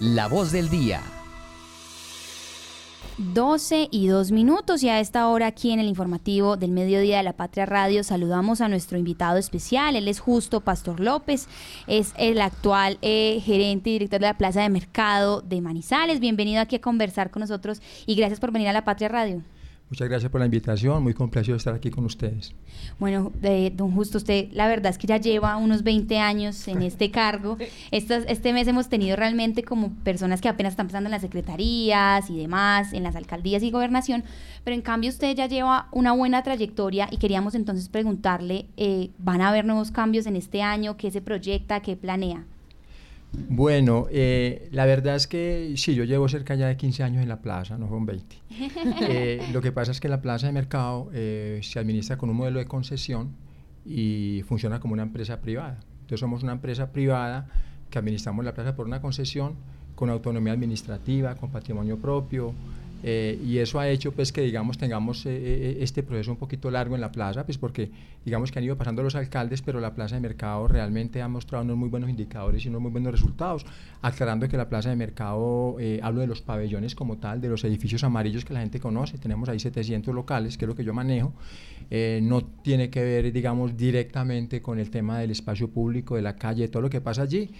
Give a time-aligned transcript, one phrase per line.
[0.00, 1.02] La voz del día.
[3.16, 7.24] 12 y 2 minutos y a esta hora aquí en el informativo del mediodía de
[7.24, 11.48] la Patria Radio saludamos a nuestro invitado especial, él es Justo Pastor López,
[11.88, 16.60] es el actual eh, gerente y director de la Plaza de Mercado de Manizales, bienvenido
[16.60, 19.42] aquí a conversar con nosotros y gracias por venir a la Patria Radio.
[19.90, 22.54] Muchas gracias por la invitación, muy complacido estar aquí con ustedes.
[22.98, 23.32] Bueno,
[23.74, 27.56] don Justo, usted la verdad es que ya lleva unos 20 años en este cargo.
[27.90, 32.36] este mes hemos tenido realmente como personas que apenas están pasando en las secretarías y
[32.36, 34.24] demás, en las alcaldías y gobernación,
[34.62, 39.40] pero en cambio usted ya lleva una buena trayectoria y queríamos entonces preguntarle, eh, ¿van
[39.40, 40.98] a haber nuevos cambios en este año?
[40.98, 41.80] ¿Qué se proyecta?
[41.80, 42.44] ¿Qué planea?
[43.32, 47.28] Bueno, eh, la verdad es que sí, yo llevo cerca ya de 15 años en
[47.28, 48.36] la plaza, no son 20.
[49.10, 52.36] Eh, lo que pasa es que la plaza de mercado eh, se administra con un
[52.36, 53.34] modelo de concesión
[53.84, 55.78] y funciona como una empresa privada.
[56.00, 57.48] Entonces somos una empresa privada
[57.90, 59.54] que administramos la plaza por una concesión
[59.94, 62.54] con autonomía administrativa, con patrimonio propio,
[63.02, 66.70] eh, y eso ha hecho pues que digamos tengamos eh, eh, este proceso un poquito
[66.70, 67.90] largo en la plaza, pues porque
[68.24, 71.64] digamos que han ido pasando los alcaldes, pero la plaza de mercado realmente ha mostrado
[71.64, 73.64] unos muy buenos indicadores y unos muy buenos resultados,
[74.02, 78.02] aclarando que la plaza de mercado, hablo de los pabellones como tal, de los edificios
[78.04, 81.32] amarillos que la gente conoce, tenemos ahí 700 locales, que es lo que yo manejo,
[82.22, 86.68] no tiene que ver digamos directamente con el tema del espacio público, de la calle,
[86.68, 87.50] todo lo que pasa allí,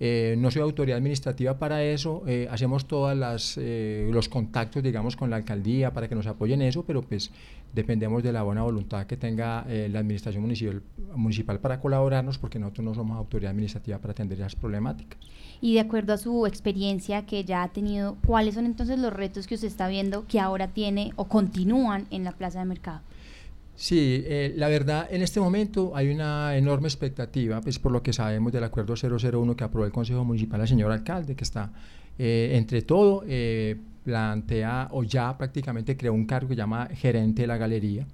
[0.00, 5.28] eh, no soy autoridad administrativa para eso, eh, hacemos todos eh, los contactos, digamos, con
[5.30, 7.32] la alcaldía para que nos apoyen eso, pero pues
[7.74, 10.82] dependemos de la buena voluntad que tenga la administración municipal,
[11.14, 15.18] municipal para colaborarnos, porque nosotros no somos autoridad administrativa para atender esas problemáticas.
[15.60, 19.46] Y de acuerdo a su experiencia que ya ha tenido, ¿cuáles son entonces los retos
[19.46, 23.00] que usted está viendo que ahora tiene o continúan en la plaza de mercado?
[23.80, 28.12] Sí, eh, la verdad, en este momento hay una enorme expectativa, pues por lo que
[28.12, 31.70] sabemos del acuerdo 001 que aprobó el Consejo Municipal, el señor alcalde, que está
[32.18, 37.46] eh, entre todo, eh, plantea o ya prácticamente creó un cargo que llama gerente de
[37.46, 38.04] la galería.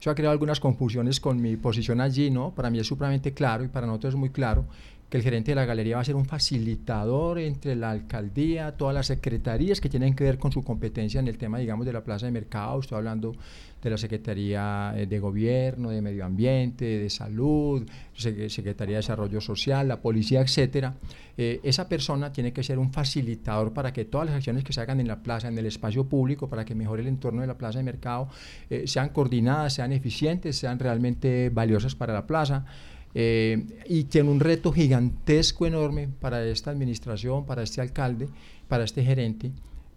[0.00, 2.54] Eso ha creado algunas confusiones con mi posición allí, ¿no?
[2.54, 4.66] Para mí es supremamente claro y para nosotros es muy claro
[5.08, 8.94] que el gerente de la galería va a ser un facilitador entre la alcaldía, todas
[8.94, 12.04] las secretarías que tienen que ver con su competencia en el tema, digamos, de la
[12.04, 12.80] plaza de mercado.
[12.80, 13.34] Estoy hablando
[13.82, 19.88] de la Secretaría eh, de Gobierno, de Medio Ambiente, de Salud, Secretaría de Desarrollo Social,
[19.88, 20.94] la Policía, etcétera.
[21.36, 24.80] Eh, esa persona tiene que ser un facilitador para que todas las acciones que se
[24.80, 27.56] hagan en la plaza, en el espacio público, para que mejore el entorno de la
[27.56, 28.28] plaza de mercado,
[28.68, 32.66] eh, sean coordinadas, sean eficientes, sean realmente valiosas para la plaza.
[33.14, 38.28] Eh, y tiene un reto gigantesco, enorme para esta administración, para este alcalde,
[38.68, 39.50] para este gerente,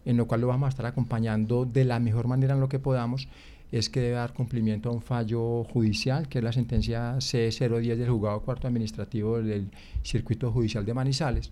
[0.05, 2.79] en lo cual lo vamos a estar acompañando de la mejor manera en lo que
[2.79, 3.27] podamos,
[3.71, 8.09] es que debe dar cumplimiento a un fallo judicial, que es la sentencia C010 del
[8.09, 9.69] juzgado cuarto administrativo del
[10.03, 11.51] circuito judicial de Manizales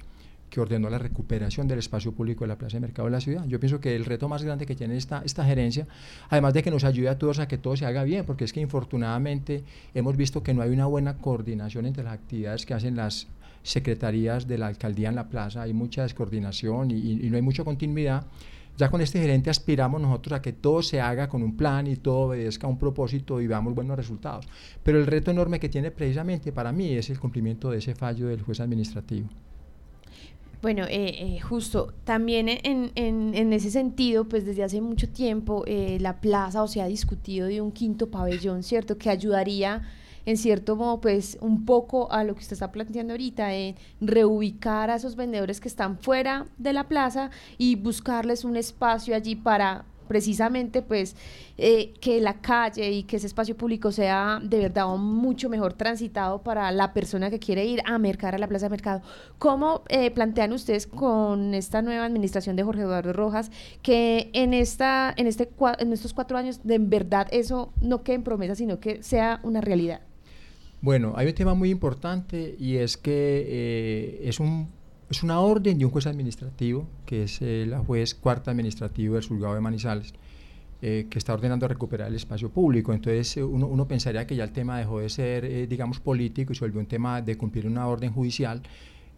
[0.49, 3.45] que ordenó la recuperación del espacio público de la plaza de mercado de la ciudad.
[3.45, 5.87] Yo pienso que el reto más grande que tiene esta, esta gerencia,
[6.29, 8.53] además de que nos ayude a todos a que todo se haga bien, porque es
[8.53, 12.95] que infortunadamente hemos visto que no hay una buena coordinación entre las actividades que hacen
[12.95, 13.27] las
[13.63, 17.63] secretarías de la alcaldía en la plaza, hay mucha descoordinación y, y no hay mucha
[17.63, 18.25] continuidad.
[18.77, 21.97] Ya con este gerente aspiramos nosotros a que todo se haga con un plan y
[21.97, 24.47] todo obedezca a un propósito y veamos buenos resultados.
[24.83, 28.27] Pero el reto enorme que tiene precisamente para mí es el cumplimiento de ese fallo
[28.27, 29.27] del juez administrativo.
[30.61, 35.63] Bueno, eh, eh, justo, también en, en, en, ese sentido, pues desde hace mucho tiempo
[35.65, 38.97] eh, la plaza o se ha discutido de un quinto pabellón, ¿cierto?
[38.97, 39.83] Que ayudaría
[40.25, 44.89] en cierto modo, pues un poco a lo que usted está planteando ahorita, en reubicar
[44.89, 49.85] a esos vendedores que están fuera de la plaza y buscarles un espacio allí para
[50.09, 51.15] precisamente pues
[51.59, 56.41] eh, que la calle y que ese espacio público sea de verdad mucho mejor transitado
[56.41, 59.01] para la persona que quiere ir a mercar a la plaza de mercado.
[59.37, 63.51] ¿Cómo eh, plantean ustedes con esta nueva administración de Jorge Eduardo Rojas
[63.83, 68.23] que en, esta, en, este, en estos cuatro años de verdad eso no quede en
[68.23, 70.01] promesa, sino que sea una realidad?
[70.81, 74.69] Bueno, hay un tema muy importante y es que eh, es un
[75.09, 79.25] es una orden de un juez administrativo, que es eh, la juez cuarta administrativo del
[79.25, 80.13] juzgado de Manizales,
[80.81, 82.93] eh, que está ordenando recuperar el espacio público.
[82.93, 86.63] Entonces eh, uno, pensaría que ya el tema dejó de ser, digamos, político y se
[86.63, 88.61] volvió un tema de cumplir una orden judicial.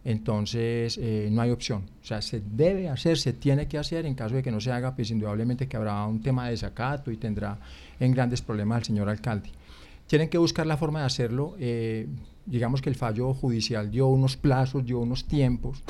[0.04, 0.98] Entonces
[1.30, 1.84] no hay opción.
[2.02, 4.04] O sea, se debe hacer, se tiene que hacer.
[4.04, 7.12] En caso de que no se haga, pues indudablemente que habrá un tema de desacato
[7.12, 7.60] y tendrá
[8.00, 9.50] en grandes problemas el señor alcalde.
[10.08, 11.54] Tienen que buscar la forma de hacerlo
[12.46, 15.82] digamos que el fallo judicial dio unos plazos, dio unos tiempos.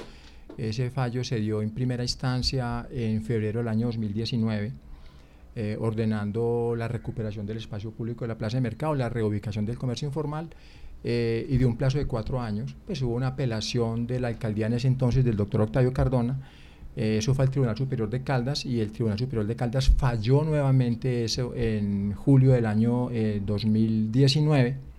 [0.58, 4.72] Ese fallo se dio en primera instancia en febrero del año 2019,
[5.56, 9.78] eh, ordenando la recuperación del espacio público de la plaza de mercado, la reubicación del
[9.78, 10.50] comercio informal
[11.04, 12.74] eh, y de un plazo de cuatro años.
[12.86, 16.38] Pues hubo una apelación de la alcaldía en ese entonces del doctor Octavio Cardona,
[16.94, 20.44] Eh, eso fue al Tribunal Superior de Caldas y el Tribunal Superior de Caldas falló
[20.44, 23.08] nuevamente eso en julio del año
[23.46, 24.91] 2019.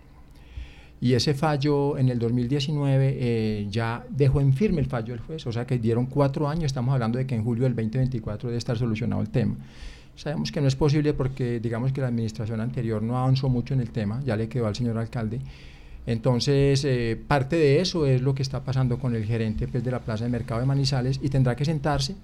[1.04, 5.46] Y ese fallo en el 2019 eh, ya dejó en firme el fallo del juez,
[5.46, 8.58] o sea que dieron cuatro años, estamos hablando de que en julio del 2024 debe
[8.58, 9.58] estar solucionado el tema.
[10.16, 13.82] Sabemos que no es posible porque digamos que la administración anterior no avanzó mucho en
[13.82, 15.42] el tema, ya le quedó al señor alcalde.
[16.08, 19.92] Entonces, eh, parte de eso es lo que está pasando con el gerente pues, de
[19.92, 22.16] la Plaza de Mercado de Manizales y tendrá que sentarse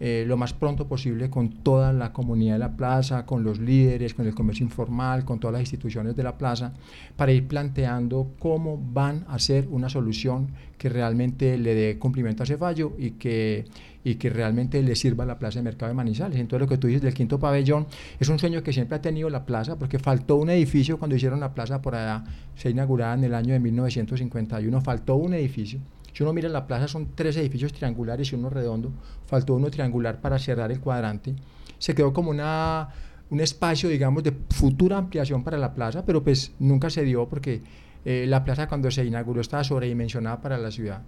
[0.00, 4.14] eh, lo más pronto posible con toda la comunidad de la plaza, con los líderes,
[4.14, 6.72] con el comercio informal, con todas las instituciones de la plaza,
[7.16, 10.48] para ir planteando cómo van a hacer una solución
[10.78, 13.66] que realmente le dé cumplimiento a ese fallo y que,
[14.02, 16.38] y que realmente le sirva a la plaza de mercado de Manizales.
[16.38, 17.86] Entonces lo que tú dices del quinto pabellón
[18.18, 21.38] es un sueño que siempre ha tenido la plaza porque faltó un edificio cuando hicieron
[21.38, 22.24] la plaza por allá,
[22.56, 25.80] se inauguraba en el año de 1951, faltó un edificio
[26.14, 28.92] si uno mira la plaza, son tres edificios triangulares y uno redondo.
[29.26, 31.34] Faltó uno triangular para cerrar el cuadrante.
[31.78, 32.88] Se quedó como una,
[33.30, 37.62] un espacio, digamos, de futura ampliación para la plaza, pero pues nunca se dio porque
[38.04, 41.02] eh, la plaza cuando se inauguró estaba sobredimensionada para la ciudad.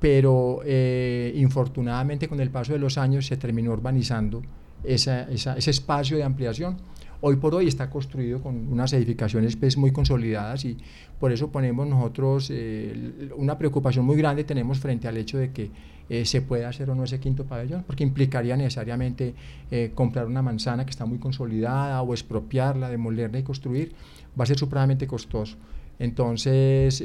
[0.00, 4.40] Pero eh, infortunadamente con el paso de los años se terminó urbanizando
[4.82, 5.26] ese
[5.70, 6.78] espacio de ampliación
[7.20, 10.76] hoy por hoy está construido con unas edificaciones pues, muy consolidadas y
[11.18, 15.70] por eso ponemos nosotros eh, una preocupación muy grande tenemos frente al hecho de que
[16.08, 19.34] eh, se pueda hacer o no ese quinto pabellón, porque implicaría necesariamente
[19.70, 23.92] eh, comprar una manzana que está muy consolidada o expropiarla, demolerla y construir,
[24.38, 25.56] va a ser supremamente costoso.
[25.98, 27.00] Entonces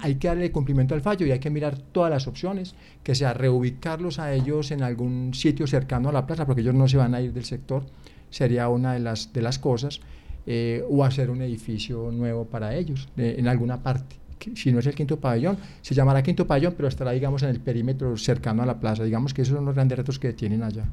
[0.00, 3.32] hay que darle cumplimiento al fallo y hay que mirar todas las opciones, que sea
[3.32, 7.14] reubicarlos a ellos en algún sitio cercano a la plaza, porque ellos no se van
[7.14, 7.84] a ir del sector,
[8.30, 10.00] sería una de las, de las cosas,
[10.48, 14.14] eh, o hacer un edificio nuevo para ellos en alguna parte.
[14.54, 17.58] si no es el quinto pabellón, se llamará quinto pabellón, pero estará, digamos, en el
[17.58, 19.02] perímetro cercano a la plaza.
[19.02, 20.84] Digamos que esos son los grandes retos que tienen allá.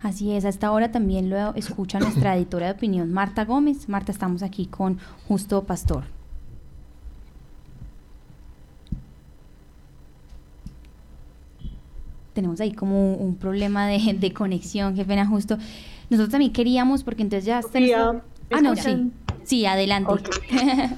[0.00, 3.88] Así es, hasta ahora también lo escucha nuestra editora de opinión, Marta Gómez.
[3.88, 6.04] Marta, estamos aquí con Justo Pastor.
[12.32, 15.58] Tenemos ahí como un problema de, de conexión, qué pena justo.
[16.10, 17.62] Nosotros también queríamos, porque entonces ya...
[17.62, 19.10] Sofía, ah, no, sí.
[19.44, 20.12] Sí, adelante.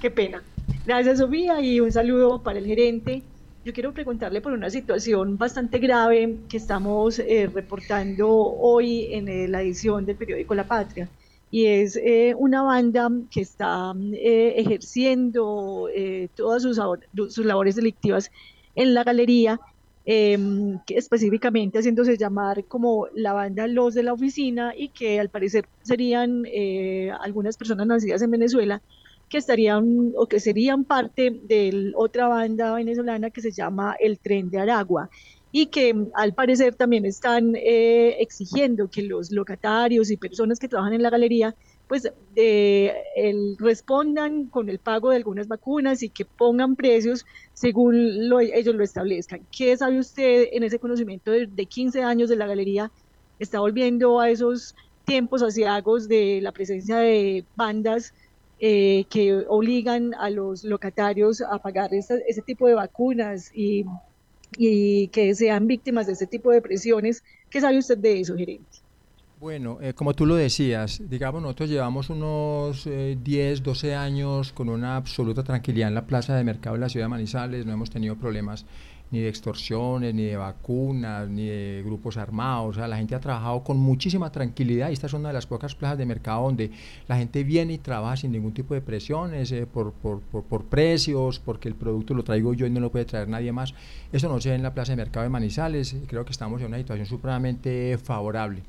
[0.01, 0.43] Qué pena.
[0.87, 3.23] Gracias, Sofía, y un saludo para el gerente.
[3.65, 9.47] Yo quiero preguntarle por una situación bastante grave que estamos eh, reportando hoy en eh,
[9.47, 11.09] la edición del periódico La Patria.
[11.51, 15.89] Y es eh, una banda que está ejerciendo
[16.35, 16.81] todas sus,
[17.29, 18.31] sus labores delictivas
[18.75, 19.61] en la galería
[20.05, 25.29] Em, que específicamente haciéndose llamar como la banda Los de la Oficina y que al
[25.29, 28.83] parecer serían eh, algunas personas nacidas en Venezuela
[29.29, 34.51] que estarían o que serían parte de otra banda venezolana que se llama El Tren
[34.51, 35.09] de Aragua
[35.53, 40.95] y que al parecer también están eh, exigiendo que los locatarios y personas que trabajan
[40.95, 41.55] en la galería
[41.89, 47.95] pues el, respondan con el pago de algunas vacunas y que pongan precios según
[48.55, 49.47] ellos lo establezcan.
[49.57, 52.91] ¿Qué sabe usted en ese conocimiento de, 15 años de la galería?
[53.39, 54.75] Está volviendo a esos
[55.05, 58.15] tiempos asiagos de la presencia de bandas
[58.59, 63.85] eh, que obligan a los locatarios a pagar ese tipo de vacunas y,
[64.57, 67.23] y que sean víctimas de ese tipo de presiones.
[67.51, 68.72] ¿Qué sabe usted de eso, gerente?
[69.43, 74.69] Bueno, eh, como tú lo decías, digamos, nosotros llevamos unos 10, eh, 12 años con
[74.69, 77.91] una absoluta tranquilidad en la plaza de mercado de la ciudad de Manizales, no hemos
[77.91, 78.65] tenido problemas
[79.11, 83.21] ni de extorsiones, ni de vacunas, ni de grupos armados, o sea, la gente ha
[83.21, 86.71] trabajado con muchísima tranquilidad y esta es una de las pocas plazas de mercado donde
[87.09, 90.67] la gente viene y trabaja sin ningún tipo de presiones eh, por, por, por, por,
[90.67, 93.75] precios, porque el producto lo traigo yo y no lo puede traer nadie más.
[94.13, 96.69] Eso no se ve en la plaza de mercado de Manizales, creo que estamos en
[96.69, 98.63] una situación supremamente favorable.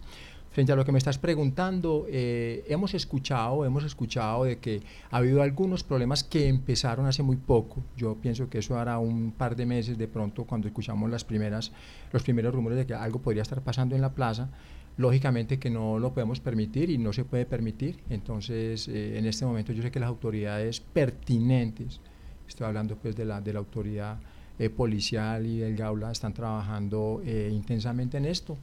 [0.53, 5.17] Frente a lo que me estás preguntando, eh, hemos escuchado, hemos escuchado de que ha
[5.17, 7.83] habido algunos problemas que empezaron hace muy poco.
[7.97, 11.71] Yo pienso que eso hará un par de meses de pronto cuando escuchamos las primeras,
[12.11, 14.51] los primeros rumores de que algo podría estar pasando en la plaza.
[14.95, 18.03] Lógicamente que no lo podemos permitir y no se puede permitir.
[18.11, 21.99] Entonces, eh, en este momento yo sé que las autoridades pertinentes,
[22.47, 24.19] estoy hablando pues de la, de la autoridad
[24.59, 28.55] eh, policial y del Gaula, están trabajando intensamente en esto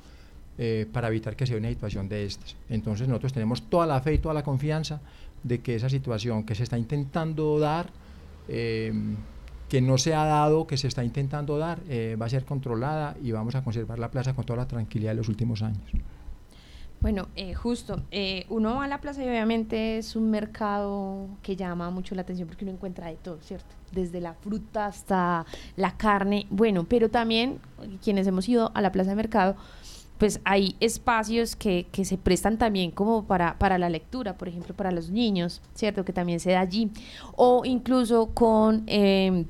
[0.62, 2.55] eh, para evitar que sea una situación de estas.
[2.69, 5.00] Entonces nosotros tenemos toda la fe y toda la confianza
[5.43, 7.87] de que esa situación que se está intentando dar,
[8.47, 8.93] eh,
[9.71, 13.17] que no se ha dado, que se está intentando dar, eh, va a ser controlada
[13.23, 15.81] y vamos a conservar la plaza con toda la tranquilidad de los últimos años.
[17.00, 18.02] Bueno, justo,
[18.50, 22.47] uno va a la plaza y obviamente es un mercado que llama mucho la atención
[22.47, 23.75] porque uno encuentra de todo, ¿cierto?
[23.93, 27.61] Desde la fruta hasta la carne, bueno, pero también
[28.05, 29.57] quienes hemos ido a la plaza de mercado,
[30.21, 34.77] pues hay espacios que, que se prestan también como para, para la lectura, por ejemplo,
[34.77, 36.05] para los niños, ¿cierto?
[36.05, 36.91] Que también se da allí.
[37.35, 38.85] O incluso con...
[38.87, 39.47] Eh,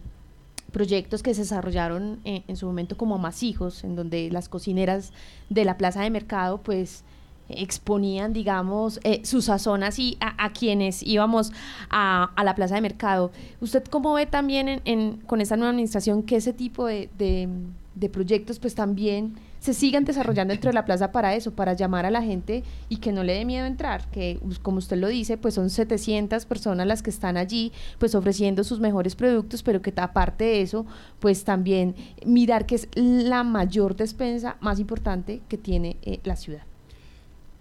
[0.70, 5.12] proyectos que se desarrollaron en, su momento como Masijos, en donde las cocineras
[5.48, 7.02] de la plaza de mercado pues
[7.48, 11.50] exponían, digamos, eh, su sazón así a, quienes íbamos
[11.90, 13.32] a, a, la plaza de mercado.
[13.60, 17.48] ¿Usted cómo ve también en, con esta nueva administración que ese tipo de, de,
[17.96, 22.06] de, proyectos pues también se sigan desarrollando dentro de la plaza para eso, para llamar
[22.06, 24.10] a la gente y que no le dé miedo entrar?
[24.10, 28.64] Que como usted lo dice, pues son 700 personas las que están allí pues ofreciendo
[28.64, 30.86] sus mejores productos, pero que aparte de eso,
[31.18, 36.62] pues también mirar que es la mayor despensa más importante que tiene eh, la ciudad.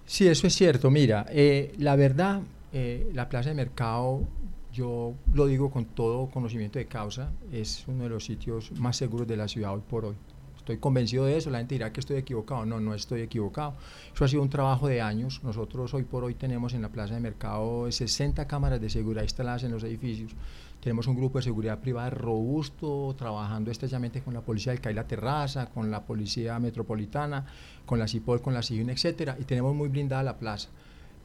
[0.06, 0.89] Sí, eso es cierto.
[0.89, 2.41] Mira, eh, la verdad,
[2.74, 4.22] eh, la plaza de mercado,
[4.74, 9.27] yo lo digo con todo conocimiento de causa, es uno de los sitios más seguros
[9.27, 10.15] de la ciudad hoy por hoy.
[10.70, 12.64] Estoy convencido de eso, la gente dirá que estoy equivocado.
[12.64, 13.74] No, no estoy equivocado.
[14.14, 15.42] Eso ha sido un trabajo de años.
[15.44, 19.64] Nosotros hoy por hoy tenemos en la plaza de mercado 60 cámaras de seguridad instaladas
[19.64, 20.36] en los edificios.
[20.80, 25.08] Tenemos un grupo de seguridad privada robusto, trabajando estrechamente con la policía del CAI La
[25.08, 27.44] Terraza, con la policía metropolitana,
[27.84, 30.70] con la CIPOL, con la CIVIN, etcétera, y tenemos muy blindada la plaza.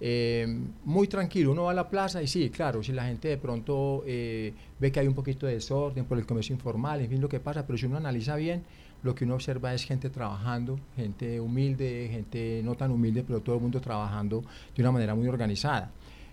[0.01, 0.47] Eh,
[0.85, 4.03] muy tranquilo, uno va a la plaza y sí, claro, si la gente de pronto
[4.07, 7.29] eh, ve que hay un poquito de desorden por el comercio informal, en fin, lo
[7.29, 8.65] que pasa, pero si uno analiza bien,
[9.05, 13.55] lo que uno observa es gente trabajando, gente humilde, gente no tan humilde, pero todo
[13.57, 14.43] el mundo trabajando
[14.75, 15.93] de una manera muy organizada.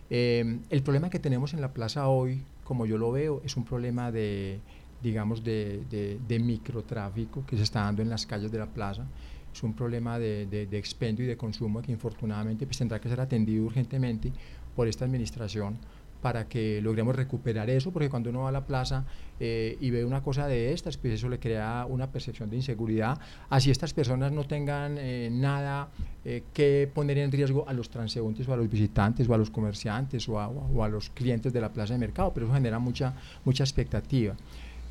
[0.10, 3.66] Eh, el problema que tenemos en la plaza hoy, como yo lo veo, es un
[3.66, 4.62] problema de,
[5.04, 5.84] digamos, de,
[6.26, 9.06] de, microtráfico que se está dando en las calles de la plaza.
[9.54, 13.20] Es un problema de, de, expendio y de consumo que infortunadamente pues, tendrá que ser
[13.20, 14.32] atendido urgentemente
[14.78, 15.78] por esta administración
[16.22, 19.06] para que logremos recuperar eso, porque cuando uno va a la plaza
[19.40, 23.20] eh, y ve una cosa de estas, pues eso le crea una percepción de inseguridad,
[23.50, 25.90] así estas personas no tengan eh, nada
[26.24, 29.50] eh, que poner en riesgo a los transeúntes o a los visitantes o a los
[29.50, 32.78] comerciantes o a, o a, los clientes de la plaza de mercado, pero eso genera
[32.78, 33.14] mucha,
[33.44, 34.36] mucha expectativa.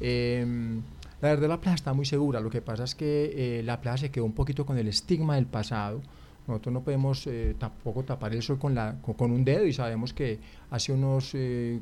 [0.01, 0.83] Em,
[1.21, 4.11] la verdad la plaza está muy segura, lo que pasa es que la plaza se
[4.11, 6.01] quedó un poquito con el estigma del pasado,
[6.51, 10.13] nosotros no podemos eh, tampoco tapar el sol con, la, con, un dedo y sabemos
[10.13, 10.39] que
[10.71, 11.81] hace unos eh,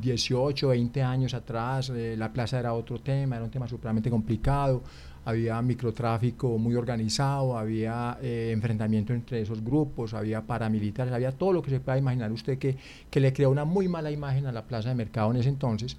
[0.00, 4.82] 18, 20 años atrás eh, la plaza era otro tema, era un tema supremamente complicado,
[5.24, 11.62] había microtráfico muy organizado, había eh, enfrentamiento entre esos grupos, había paramilitares, había todo lo
[11.62, 12.76] que se pueda imaginar usted que,
[13.10, 15.96] que le creó una muy mala imagen a la plaza de mercado en ese entonces.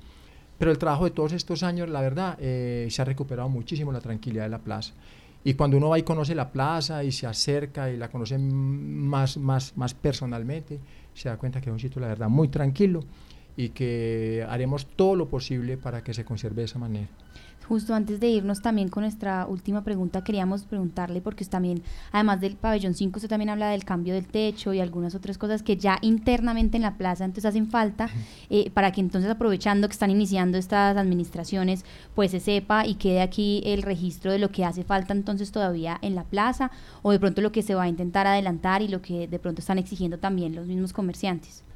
[0.58, 4.46] Pero el trabajo de todos estos años, la verdad, se ha recuperado muchísimo la tranquilidad
[4.46, 4.96] de la plaza.
[5.44, 9.38] Y cuando uno va y conoce la plaza y se acerca y la conoce más,
[9.38, 10.80] más, más personalmente,
[11.14, 13.04] se da cuenta que es un sitio, la verdad, muy tranquilo
[13.58, 17.08] y que haremos todo lo posible para que se conserve de esa manera.
[17.68, 21.84] Justo antes de irnos también con nuestra última pregunta, queríamos preguntarle, porque también,
[22.14, 25.64] además del pabellón 5, usted también habla del cambio del techo y algunas otras cosas
[25.64, 28.10] que ya internamente en la plaza entonces hacen falta,
[28.50, 31.84] eh, para que entonces aprovechando que están iniciando estas administraciones,
[32.16, 36.00] pues se sepa y quede aquí el registro de lo que hace falta entonces todavía
[36.02, 36.72] en la plaza,
[37.02, 39.60] o de pronto lo que se va a intentar adelantar y lo que de pronto
[39.60, 41.67] están exigiendo también los mismos comerciantes.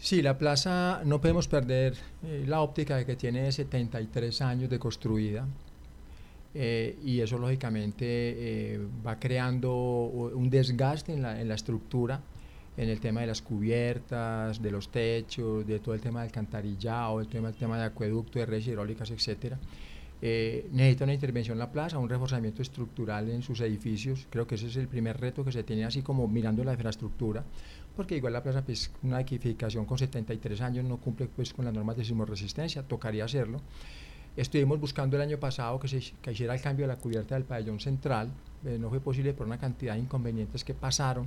[0.00, 4.78] Sí, la plaza no podemos perder eh, la óptica de que tiene 73 años de
[4.78, 5.46] construida
[6.54, 12.18] eh, y eso lógicamente eh, va creando un desgaste en la, en la, estructura,
[12.78, 17.20] en el tema de las cubiertas, de los techos, de todo el tema del alcantarillado,
[17.20, 19.58] el tema, el tema de acueducto, de redes hidráulicas, etcétera.
[20.22, 24.26] necesita una intervención en la plaza, un reforzamiento estructural en sus edificios.
[24.30, 27.44] Creo que ese es el primer reto que se tiene así como mirando la infraestructura
[28.00, 31.74] porque igual la plaza, pues una edificación con 73 años no cumple pues con las
[31.74, 33.60] normas de sismoresistencia, tocaría hacerlo.
[34.38, 37.44] Estuvimos buscando el año pasado que se que hiciera el cambio de la cubierta del
[37.44, 38.30] pabellón central,
[38.64, 41.26] eh, no fue posible por una cantidad de inconvenientes que pasaron,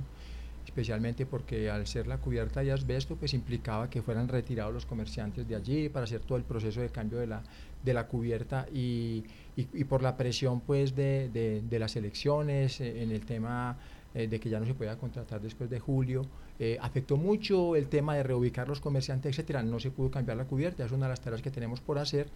[0.64, 5.46] especialmente porque al ser la cubierta de asbesto, pues implicaba que fueran retirados los comerciantes
[5.46, 7.44] de allí para hacer todo el proceso de cambio de la,
[7.84, 9.22] de la cubierta y,
[9.56, 13.76] y, y por la presión pues de, de, de las elecciones eh, en el tema
[14.16, 16.24] eh, de que ya no se podía contratar después de julio.
[16.60, 19.64] Eh, afectó mucho el tema de reubicar los comerciantes, etcétera.
[19.64, 22.28] No se pudo cambiar la cubierta, es una de las tareas que tenemos por hacer.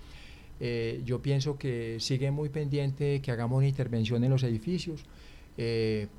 [0.58, 5.04] Eh, yo pienso que sigue muy pendiente que hagamos una intervención en los edificios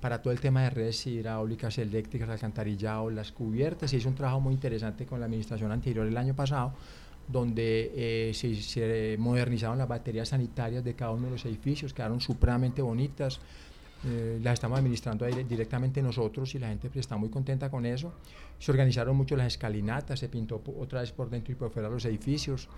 [0.01, 3.89] para todo el tema de redes hidráulicas, eléctricas, alcantarillado, las cubiertas.
[3.89, 6.74] Se hizo un trabajo muy interesante con la administración anterior el año pasado,
[7.25, 12.82] donde se, se modernizaron las baterías sanitarias de cada uno de los edificios, quedaron supremamente
[12.82, 13.39] bonitas
[14.06, 18.13] eh, las estamos administrando directamente nosotros y la gente pues, está muy contenta con eso.
[18.58, 22.06] Se organizaron mucho las escalinatas, se pintó otra vez por dentro y por fuera los
[22.06, 22.70] edificios.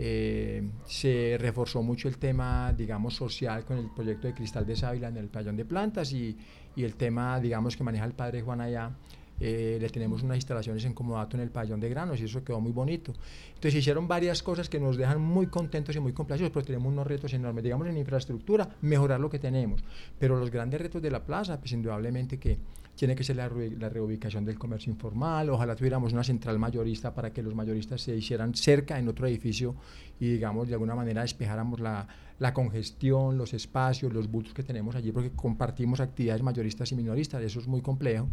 [0.00, 5.08] Eh, se reforzó mucho el tema, digamos, social con el proyecto de Cristal de Sávila
[5.08, 6.36] en el playón de plantas y,
[6.76, 8.92] y el tema, digamos, que maneja el padre Juan allá
[9.40, 12.60] eh, le tenemos unas instalaciones en Comodato en el pabellón de granos y eso quedó
[12.60, 13.12] muy bonito.
[13.48, 17.06] Entonces hicieron varias cosas que nos dejan muy contentos y muy complacidos, pero tenemos unos
[17.06, 19.82] retos enormes, digamos en infraestructura, mejorar lo que tenemos,
[20.18, 22.58] pero los grandes retos de la plaza, pues indudablemente que
[22.96, 27.32] tiene que ser la, la, reubicación del comercio informal, ojalá tuviéramos una central mayorista para
[27.32, 29.76] que los mayoristas se hicieran cerca en otro edificio
[30.18, 34.94] y digamos de alguna manera despejáramos la, la congestión, los espacios, los bultos que tenemos
[34.94, 38.28] allí, porque compartimos actividades mayoristas y minoristas, eso es muy complejo.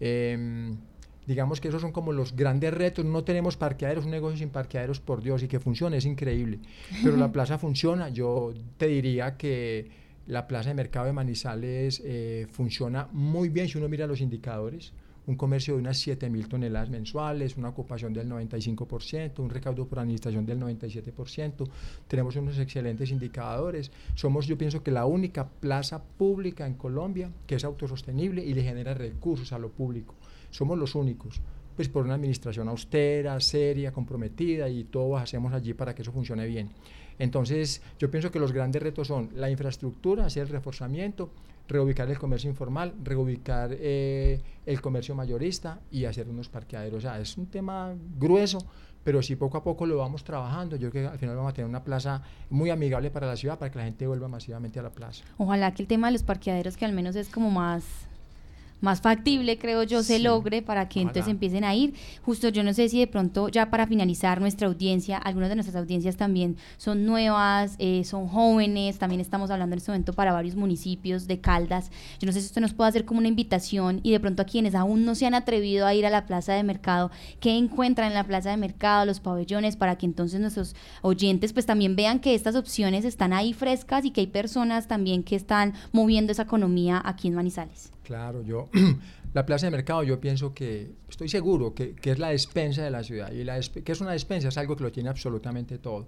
[0.00, 0.76] Em,
[1.26, 3.04] digamos que esos son como los grandes retos.
[3.04, 6.60] No tenemos parqueaderos, un negocio sin parqueaderos, por Dios, y que funcione, es increíble.
[7.02, 8.08] Pero la plaza funciona.
[8.08, 9.90] Yo te diría que
[10.26, 14.92] la plaza de mercado de Manizales eh, funciona muy bien si uno mira los indicadores.
[15.28, 20.44] Un comercio de unas 7.000 toneladas mensuales, una ocupación del 95%, un recaudo por administración
[20.44, 21.68] del 97%.
[22.08, 23.92] Tenemos unos excelentes indicadores.
[24.14, 28.64] Somos, yo pienso que la única plaza pública en Colombia que es autosostenible y le
[28.64, 30.14] genera recursos a lo público.
[30.50, 31.40] Somos los únicos
[31.78, 36.44] pues por una administración austera, seria, comprometida y todo hacemos allí para que eso funcione
[36.44, 36.70] bien.
[37.18, 41.30] Entonces, yo pienso que los grandes retos son la infraestructura, hacer el reforzamiento,
[41.68, 46.98] reubicar el comercio informal, reubicar eh, el comercio mayorista y hacer unos parqueaderos.
[46.98, 48.58] O sea, es un tema grueso,
[49.04, 50.76] pero sí poco a poco lo vamos trabajando.
[50.76, 53.58] Yo creo que al final vamos a tener una plaza muy amigable para la ciudad,
[53.58, 55.24] para que la gente vuelva masivamente a la plaza.
[55.36, 58.07] Ojalá que el tema de los parqueaderos, que al menos es como más
[58.80, 61.94] más factible, creo yo, se logre para que entonces empiecen a ir.
[62.22, 65.76] Justo yo no sé si de pronto, ya para finalizar nuestra audiencia, algunas de nuestras
[65.76, 70.54] audiencias también son nuevas, eh, son jóvenes, también estamos hablando en este momento para varios
[70.54, 71.90] municipios de Caldas.
[72.20, 74.44] Yo no sé si usted nos puede hacer como una invitación y de pronto a
[74.44, 78.08] quienes aún no se han atrevido a ir a la plaza de mercado, ¿qué encuentran
[78.08, 82.20] en la plaza de mercado, los pabellones, para que entonces nuestros oyentes pues también vean
[82.20, 86.42] que estas opciones están ahí frescas y que hay personas también que están moviendo esa
[86.42, 87.92] economía aquí en Manizales?
[88.08, 88.70] Claro, yo,
[89.34, 93.04] la plaza de mercado, yo pienso que, estoy seguro que, es la despensa de la
[93.04, 93.30] ciudad.
[93.32, 94.48] ¿Y la que es una despensa?
[94.48, 96.06] Es algo que lo tiene absolutamente todo.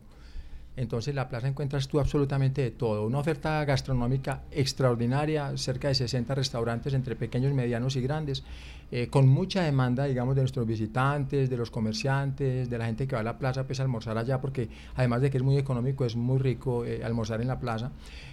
[0.76, 3.04] Entonces, la plaza encuentras tú absolutamente de todo.
[3.04, 8.44] Una oferta gastronómica extraordinaria, cerca de 60 restaurantes entre pequeños, medianos y grandes,
[8.90, 13.14] eh, con mucha demanda, digamos, de nuestros visitantes, de los comerciantes, de la gente que
[13.14, 16.06] va a la plaza pues, a almorzar allá, porque además de que es muy económico,
[16.06, 17.92] es muy rico eh, almorzar en la plaza.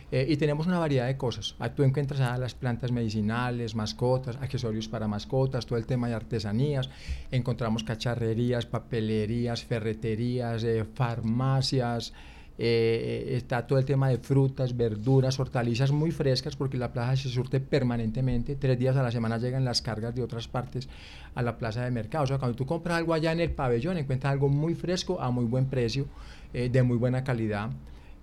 [0.10, 1.56] Eh, y tenemos una variedad de cosas.
[1.76, 6.90] Tú encuentras las plantas medicinales, mascotas, accesorios para mascotas, todo el tema de artesanías.
[7.30, 12.14] Encontramos cacharrerías, papelerías, ferreterías, eh, farmacias.
[12.60, 17.30] Eh, está todo el tema de frutas, verduras, hortalizas muy frescas porque la plaza se
[17.30, 18.56] surte permanentemente.
[18.56, 20.88] Tres días a la semana llegan las cargas de otras partes
[21.36, 22.24] a la plaza de mercado.
[22.24, 25.30] O sea, cuando tú compras algo allá en el pabellón, encuentras algo muy fresco a
[25.32, 26.08] muy buen precio,
[26.54, 27.70] de muy buena calidad.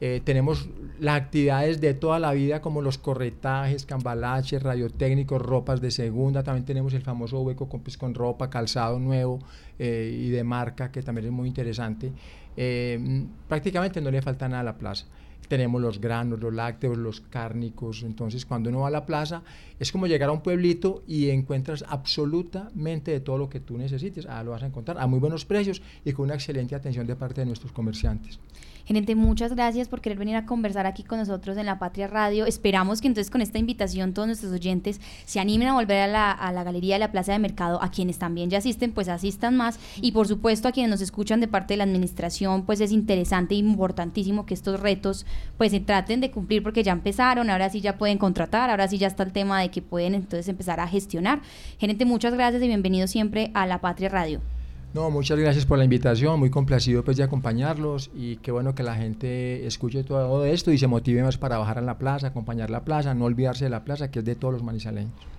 [0.06, 0.68] Eh, tenemos
[1.00, 6.42] las actividades de toda la vida como los corretajes, cambalaches, radiotécnicos, ropas de segunda.
[6.42, 9.38] También tenemos el famoso hueco con, pues, con ropa, calzado nuevo
[9.78, 12.12] eh, y de marca, que también es muy interesante.
[12.54, 15.06] Eh, prácticamente no le falta nada a la plaza.
[15.48, 18.02] Tenemos los granos, los lácteos, los cárnicos.
[18.02, 19.42] Entonces, cuando uno va a la plaza,
[19.80, 24.26] es como llegar a un pueblito y encuentras absolutamente de todo lo que tú necesites.
[24.26, 27.16] Ah, lo vas a encontrar a muy buenos precios y con una excelente atención de
[27.16, 28.38] parte de nuestros comerciantes.
[28.86, 32.44] Gerente, muchas gracias por querer venir a conversar aquí con nosotros en la Patria Radio.
[32.44, 36.30] Esperamos que entonces con esta invitación todos nuestros oyentes se animen a volver a la,
[36.30, 37.82] a la Galería de la Plaza de Mercado.
[37.82, 39.78] A quienes también ya asisten, pues asistan más.
[40.02, 43.54] Y por supuesto a quienes nos escuchan de parte de la administración, pues es interesante
[43.54, 45.24] e importantísimo que estos retos
[45.56, 48.98] pues se traten de cumplir porque ya empezaron, ahora sí ya pueden contratar, ahora sí
[48.98, 51.40] ya está el tema de que pueden entonces empezar a gestionar.
[51.78, 54.53] Gerente, muchas gracias y bienvenido siempre a la Patria Radio.
[54.94, 58.84] No, muchas gracias por la invitación, muy complacido pues de acompañarlos y qué bueno que
[58.84, 62.70] la gente escuche todo esto y se motive más para bajar a la plaza, acompañar
[62.70, 65.33] la plaza, no olvidarse de la plaza que es de todos los manizaleños.